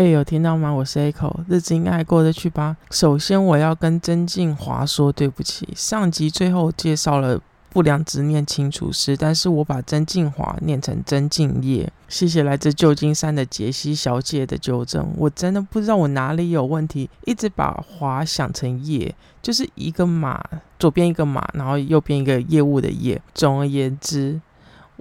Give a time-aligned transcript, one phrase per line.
[0.00, 0.72] 哎，有听到吗？
[0.72, 2.74] 我是 Echo，日子应该还过得去吧。
[2.90, 5.68] 首先，我要跟曾静华说对不起。
[5.76, 7.38] 上集最后介绍了
[7.68, 11.92] 不良执念清除师，但是我把曾静华念成曾静业。
[12.08, 15.06] 谢谢来自旧金山的杰西小姐的纠正。
[15.18, 20.42] 我真的不知道我哪里有问题，一直把华想成业，就是一个马，
[20.78, 23.20] 左边一个马，然后右边一个业务的业。
[23.34, 24.40] 总而言之，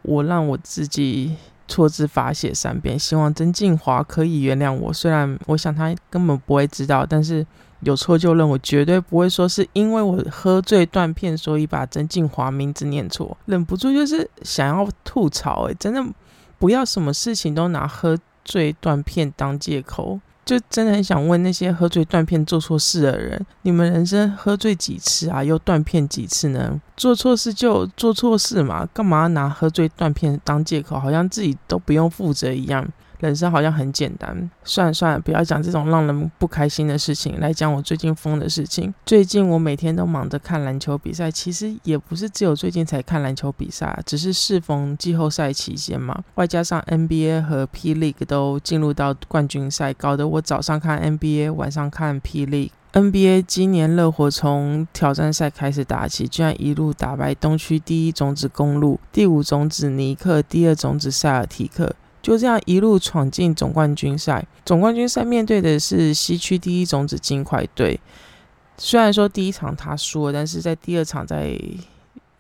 [0.04, 1.38] 我让我自己。
[1.70, 4.92] 错字罚写三遍，希望曾静华可以原谅我。
[4.92, 7.46] 虽然我想他根本不会知道，但是
[7.82, 13.38] 有错就认，我绝对不会说是因为我喝醉断片，所以把曾静华名字念错。
[13.46, 16.04] 忍不住就是想要吐槽，诶，真的
[16.58, 20.20] 不要什么事情都拿喝醉断片当借口。
[20.50, 25.44] 就真的很想问那些喝醉断片做错事的人：你们人生喝醉几次啊？
[25.44, 26.82] 又断片几次呢？
[26.98, 31.00] 做错事就做错事嘛，干嘛拿喝醉断片当借口？
[31.00, 32.84] 好像自己都不用负责一样。
[33.20, 38.94] 人生好像很简单，算了算了，不要讲这种让人不开心的事情，来讲我最近疯的事情。
[39.06, 52.72] 最近我每天都忙着看篮球比赛，其实也不是只有最近才看篮球比赛，只是适逢季后赛期间嘛，外加上 NBA 和 P League 都进入到冠军赛，搞得我早上看 NBA，晚上看 P League。
[52.92, 61.94] NBA 今年热火从挑战赛开始打起，居然一路打败东区第一种子公路、第五种子尼克、第二种子塞尔提克。
[62.30, 64.46] 就这样一路闯进总冠军赛。
[64.64, 68.00] 总冠军赛面对的是西区第一种子金块队。
[68.78, 71.60] 虽然说第一场他输了，但是在第二场在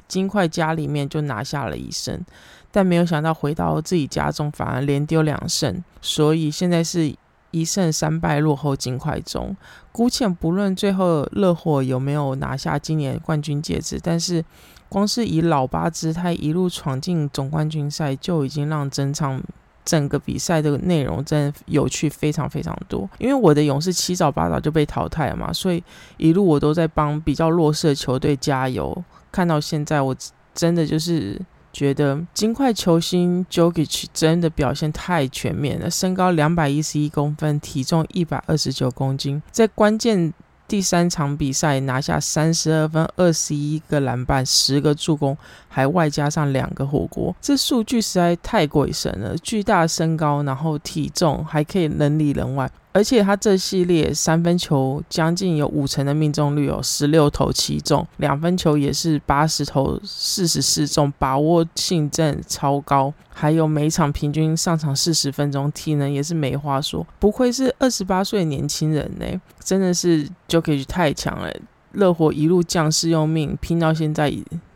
[0.08, 2.23] 金块家里面就拿下了一胜。
[2.72, 7.12] 但没有想到回到自己家中反而连丢两胜，所以现在是
[7.50, 9.58] 一胜三败落后金块中。
[9.92, 14.45] 姑且不论最后热火有没有拿下今年冠军戒指，但是
[14.88, 19.42] 光是以老八姿态一路闯进总冠军赛，就已经让整场。
[19.85, 25.83] 整个比赛的内容真的有趣非常非常多，因为我的勇士七早八早就被淘汰了嘛，所以
[26.17, 29.03] 一路我都在帮比较弱势的球队加油。
[29.31, 30.16] 看到现在，我
[30.54, 31.39] 真的就是
[31.71, 40.33] 觉得金块球星 Jokic 真的表现太全面了，身高两百一十一公分，体重一百二十九公斤，在关键。
[40.69, 45.35] 第三场比赛拿下三十二分、二十一个篮板、十个助攻，
[45.67, 49.35] 还外加上两个火锅，这数据实在太鬼神了！
[49.39, 52.69] 巨大身高，然后体重还可以人里人外。
[52.92, 63.14] 而且他这系列三分球将近有五成的命中率哦，十六投七中，两分球也是八十投四十四中，把握性正超高。
[63.30, 69.26] 还有每场平均上场四十分钟，体能也是没话说，不愧是二十八岁年轻人呢，
[69.64, 71.49] 真的是就可以太强了。
[71.92, 74.33] 热火一路将士用命拼到现在，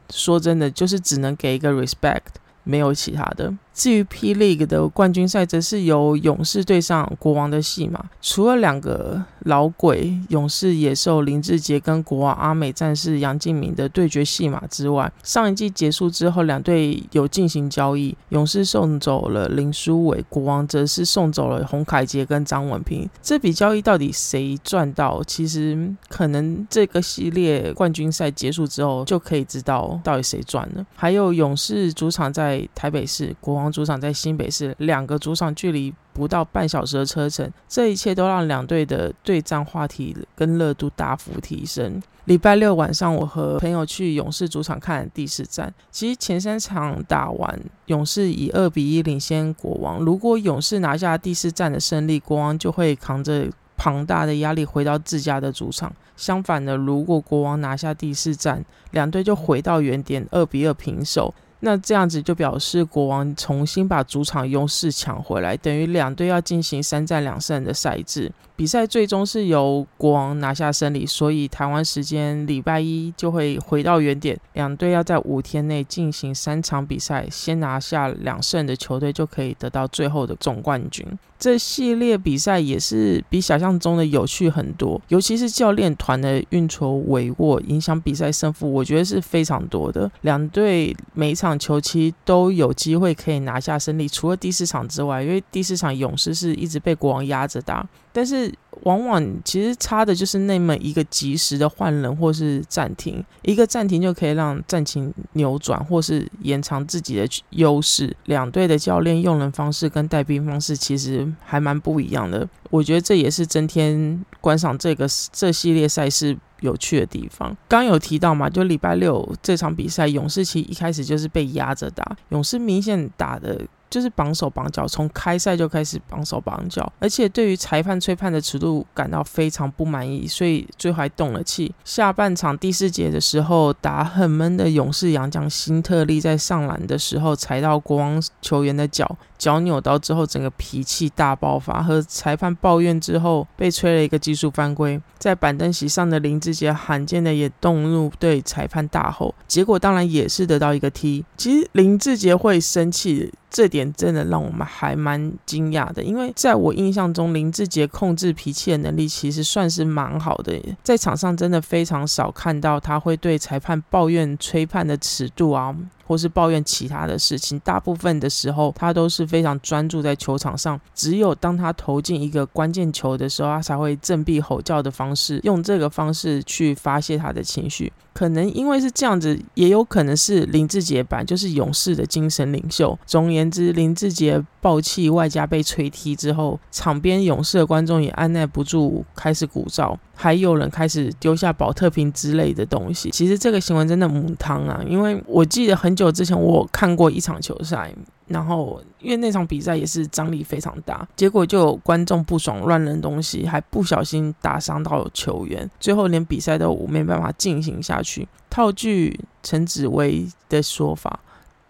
[0.09, 2.21] 说真的就是只能给一个 respect，
[2.63, 3.53] 没有其他的。
[3.73, 8.05] 至于 P League 的冠军赛，则是由勇士对上国王的戏码。
[8.21, 18.15] 除了两个老鬼勇士野兽林志杰跟国王阿美战士杨敬明的对决戏码之外，上一季结束之后，两队有进行交易。
[18.29, 23.09] 勇士送走了林书伟，国王则是送走了洪凯杰跟张文平。
[23.23, 25.23] 这笔交易到底谁赚到？
[25.23, 30.85] 其实可能这个系列冠军赛结束之后就可以知道到底谁赚了。
[30.95, 33.62] 还有勇士主场在台北市，国王。
[33.71, 42.01] 主场在新北市，两个主场距离不到半小时的车程，这一切都让两队的对战话题跟热度大幅提升。
[42.25, 45.73] 礼拜六晚上，我和朋友去勇士主场看第四战。
[45.91, 49.99] 其实前三场打完，勇士以二比一领先国王。
[49.99, 55.93] 如果勇士拿下第四战的胜利，国王就会扛着庞大的压力回到自家的主场。
[56.15, 61.33] 相反的，如果国王拿下第四战，两队就回到原点，二比二平手。
[61.65, 68.29] 那这样子就表示国王重新把主场优势抢回来，等于两队要进行三战两胜的赛制。
[68.55, 81.07] 比赛最终是由国王拿下胜利，所以台湾时间礼拜一就会回到原点，两队要在五天内进行三场比赛，先拿下两胜的球队就可以得到最后的总冠军。
[81.43, 90.09] 这系列比赛也是比想象中的有趣很多，尤其是教练团的运筹帷幄，影响比赛胜负，我觉得是非常多的。
[90.21, 97.85] 两队每场球期都有机会可以拿下胜利，除了第四场之外，因为第四场勇士是一直被国王压着打。
[98.13, 98.49] 但是
[98.83, 108.15] 往往其实差的就是那么一个及时的换人或是暂停，一个暂停就可以让战情扭转或是延长自己的优势。
[108.25, 117.55] 两队的教练用人方式跟带兵方式其实还蛮不一样的，我觉得这也是增添观赏这个这系列赛事有趣的地方。
[117.67, 123.61] 刚有提到嘛，就礼拜六这场比赛，勇士其实一开始就是被压着打，勇士明显打的。
[123.93, 131.71] 就是绑手绑脚，从开赛就开始绑手绑脚，而且对于裁判吹判的尺度感到非常不满意，所以最后还动了气。
[131.85, 144.99] 下半场第四节的时候，打很闷的勇士杨将辛特利在上篮的时候踩到国王球员的脚，脚扭到之后，整个脾气大爆发，和裁判抱怨之后，被吹了一个技术犯规。
[145.19, 151.23] 在板凳席上的林志杰罕见的也动怒，对裁判大吼，结果当然也是得到一个踢。
[151.37, 153.31] 其实林志杰会生气。
[153.53, 165.75] 这点真的让我们还蛮惊讶的，因为在我印象中，林志杰控制脾气的能力其实算是蛮好的，在场上真的非常少看到他会对裁判抱怨吹判的尺度啊。
[166.05, 170.79] 或是抱怨其他的事情，大部分的时候他都是非常专注在球场上。
[170.93, 177.91] 只有当他投进一个关键球的时候，他才会振臂吼叫的方式，用这个方式去发泄他的情绪。
[178.13, 182.97] 可能因为是这样子，也有可能是林志杰版，就是勇士的精神领袖。
[183.07, 189.97] 总而言之，林志杰暴气外加被吹踢之后，场边勇士的观众也按耐不住，开始鼓噪。
[190.15, 193.09] 还有人开始丢下保特瓶之类的东西。
[193.09, 197.93] 其实这个新闻真的母汤啊，因为我记得很很久之前我看过一场球赛，
[198.25, 208.27] 然后因为那场比赛也是张力非常大，结果就有观众不爽乱扔东西，还不小心打伤到球员，最后连比赛都没办法进行下去。
[208.49, 211.19] 套句陈紫薇的说法。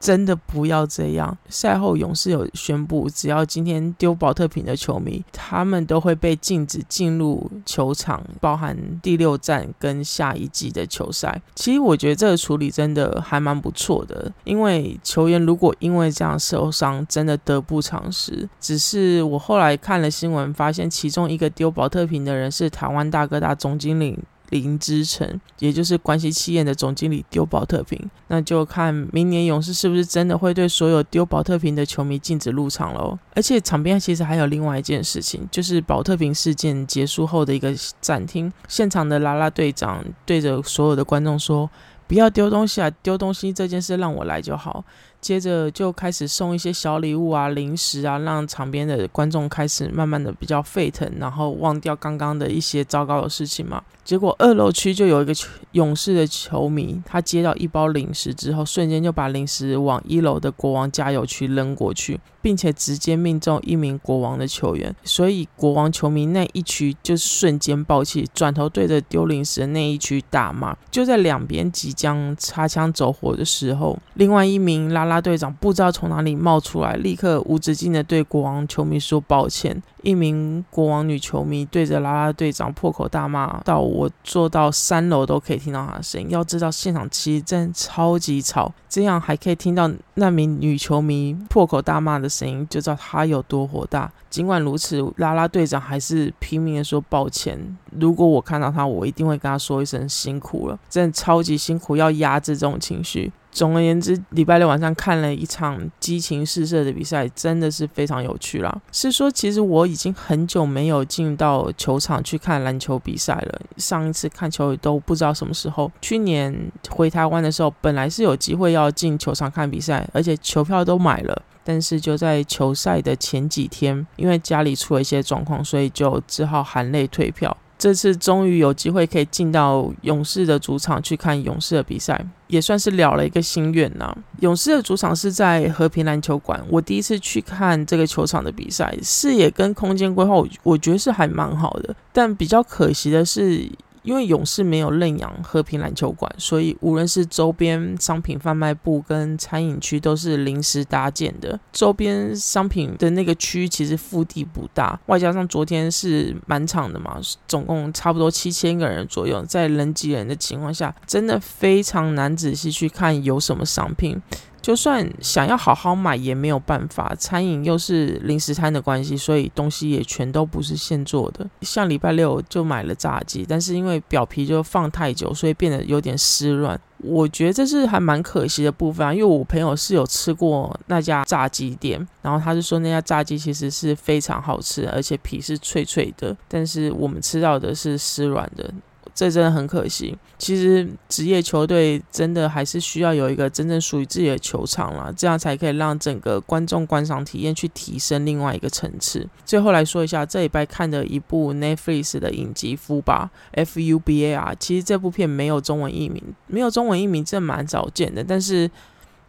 [0.03, 1.38] 真的不要这样。
[1.47, 11.41] 赛后，勇士有宣布，只要今天丢保特瓶的球迷，他们都会被禁止进入球场，包含第六站跟下一季的球赛。
[11.55, 18.50] 其实我觉得这个处理真的还蛮不错的，因为球员如果因为这样受伤，真的得不偿失。
[18.59, 24.19] 只是我后来看了新闻，发现其中一个丢保特瓶的人是台湾大哥大总经理。
[24.49, 33.17] 林之成，也就是关系企业的总经理丢保特瓶，那就看明年勇士是不是真的会对所有丢保特瓶的球迷禁止入场喽。
[33.35, 41.69] 而且场边其实还有另外一件事情，就是保特瓶事件结束后的一个展厅，现场的拉拉队长对着所有的观众说
[42.07, 44.85] ：“不要丢东西啊，丢东西这件事让我来就好。”
[45.23, 53.81] 接着就开始送一些小礼物啊、零食啊，让场边的观众开始慢慢的比较沸腾，然后忘掉刚刚的一些糟糕的事情嘛。
[54.03, 55.33] 结果二楼区就有一个
[55.71, 70.75] 勇士的球迷，他接到一包零食之后，瞬间就把零食往一楼的国王加油区扔过去，并且直接命中一名国王的球员，所以国王球迷那一区就瞬间爆气，转头对着丢零食的那一区大骂。
[70.91, 75.12] 就在两边即将擦枪走火的时候，另外一名拉拉。
[75.13, 79.80] 大队长不知道从哪里冒出来，立刻无止境的对国王球迷说抱歉。
[80.03, 86.29] 一名国王女球迷对着拉拉队长破口大骂，到我坐到三楼都可以听到她的声音。
[86.29, 94.11] 要知道现场其实真超级吵，这样还可以听到那名女球迷破口大骂的声音，就知道她有多火大。
[94.29, 97.57] 尽管如此，拉拉队长还是拼命的说抱歉。
[98.00, 103.31] 如果我看到她，我一定会跟她说一声辛苦了，真的超级辛苦，要压制这种情绪。
[103.51, 108.81] 总而言之，礼拜六晚上看了一场激情四射的比赛，真的是非常有趣啦。
[108.91, 113.61] 是说，其实我已经很久没有进到球场去看篮球比赛了。
[113.77, 115.89] 上一次看球都不知道什么时候。
[116.01, 127.55] 去年回台湾的时候，本来是有机会要进球场看比赛，而且球票都买了，但是就在球赛的前几天，因为家里出了一些状况，所以就只好含泪退票。
[127.77, 134.15] 这次终于有机会可以进到勇士的主场去看勇士的比赛，也算是了了一个心愿呐。
[134.39, 143.69] 勇士的主场是在和平篮球馆，我第一次去看这个球场的比赛，视野跟空间规划，我我觉得是还蛮好的，但比较可惜的是。
[144.03, 151.60] 因为勇士没有认养和平篮球馆，所以无论是周边商品贩卖部跟餐饮区都是临时搭建的。
[151.72, 164.22] 周边商品的那个区其实腹地不大，外加上昨天是满场的嘛，总共差不多七千个人左右，在人挤人的情况下，真的非常难仔细去看有什么商品。
[164.63, 171.46] 就算想要好好买也没有办法，餐饮又是零食摊的关系，所以东西也全都不是现做的。
[171.62, 176.79] 像礼拜六就买了炸鸡，但是因为表皮就放太久，所以变得有点湿软。
[177.00, 188.74] 我觉得这是还蛮可惜的部分啊，因为我朋友是有吃过那家炸鸡店，然后他就说那家炸鸡其实是非常好吃，而且皮是脆脆的，但是我们吃到的是湿软的。
[189.15, 190.17] 这真的很可惜。
[190.38, 199.27] 其实职业球队真的还是需要有一个真正属于自己的球场啦，这样才可以让整个观众观赏体验去提升另外一个层次。
[199.46, 204.55] 最后来说一下这礼拜看的一部 Netflix 的影集《夫吧》（F U B A R）。
[204.60, 208.70] 其实这部片没有中文译名，没有中文译名真蛮少见的，但是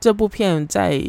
[0.00, 1.00] 这部片在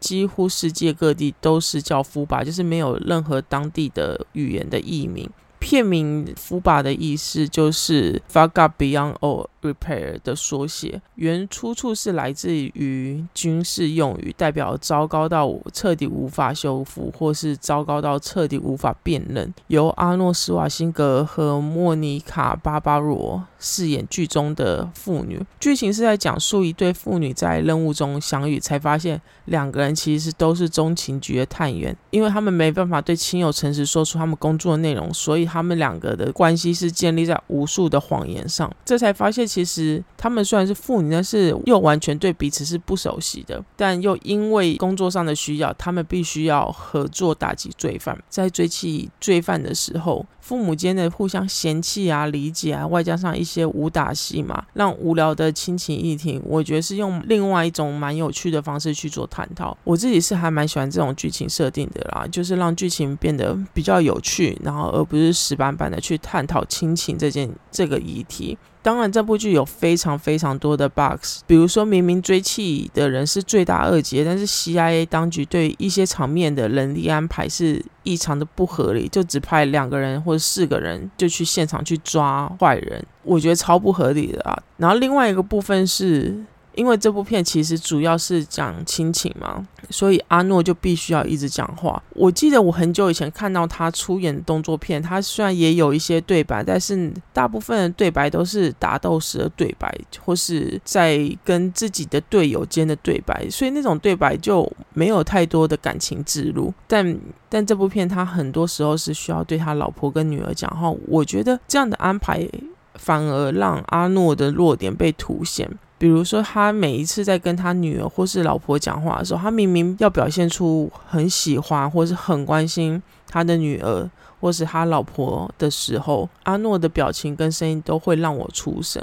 [0.00, 5.30] 几乎世界各地都是叫福巴，就是没有任何当地的语言的译名。
[5.62, 9.46] 片名“福巴”的意思就是 “far beyond all”。
[9.62, 19.54] repair 的缩写，原出处是来自于军事用语，代表糟糕到彻底无法修复，或是糟糕到彻底无法辨认。
[19.68, 25.40] 由阿诺·施瓦辛格和莫妮卡·巴巴罗饰演剧中的妇女。
[25.60, 31.96] 剧情是在讲述一对妇女在任务中相遇，才发现两个人其实都是中情局的探员。
[32.10, 38.68] 因为他们没办法对亲友诚实说出他们工作的内容，所以他们两个的关系是建立在无数的谎言上。
[38.86, 39.42] 这才发现。
[39.52, 43.62] 其实他们虽然是父女，但是又完全对彼此是不熟悉的。
[43.76, 48.16] 但又因为工作上的需要，他们必须要合作打击罪犯。
[48.30, 59.76] 在追击罪犯的时候，父母间的互相嫌弃啊、理解啊，外加上一些武打戏嘛，让无聊的亲情议题，我觉得是用另外一种蛮有趣的方式去做探讨。
[59.84, 68.56] 我自己是还蛮喜欢这种剧情设定的啦，就是让剧情变得比较有趣，然后而不是死板板的去探讨亲情这件这个议题。
[68.80, 84.60] 当然，这部剧有非常非常多的 bugs，比如说明明追妻的人是罪大恶极，但是 CIA 当局对一些场面的人力安排是异常的不合理，就只派两个人或者四个人就去现场去抓坏人，我觉得超不合理的啊。
[84.76, 86.44] 然后另外一个部分是。
[86.74, 92.02] 因为这部片其实主要是讲亲情嘛，所以阿诺就必须要一直讲话。
[92.14, 106.72] 我记得我很久以前看到他出演动作片，他虽然也有一些对白，但是大部分的对白都是打斗时的对白，或是在跟自己的队友间的对白，所以那种对白就没有太多的感情植入。
[106.86, 112.48] 但但这部片他很多时候是需要对他老婆跟女儿讲话，我觉得这样的安排
[112.94, 115.70] 反而让阿诺的弱点被凸显。
[116.02, 129.00] 比如说，他每一次在跟他女儿或是老婆讲话的时候，他明明要表现出很喜欢或是很关心他的女儿或是他老婆的时候，阿诺的表情跟声音都会让我出神，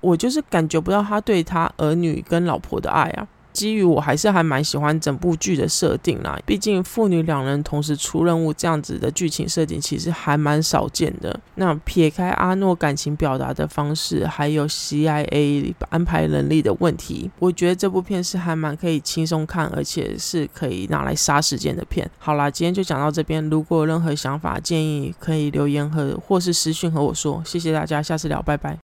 [0.00, 3.26] 我就是感觉不到他对他儿女跟老婆的爱啊。
[3.56, 11.40] 基于我还是还蛮喜欢整部剧的设定啦，毕竟父女两人同时出任务这样子的剧情设定其实还蛮少见的。
[11.54, 22.06] 那撇开阿诺感情表达的方式，还有 CIA 安排能力的问题，我觉得这部片是还蛮可以轻松看，而且是可以拿来杀时间的片。
[22.18, 27.42] 好啦，今天就讲到这边，如果有任何想法建议，可以留言和或是私讯和我说。
[27.46, 28.85] 谢谢大家，下次聊，拜拜。